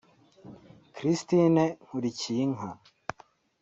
[0.95, 2.67] Christine Nkulikiyinka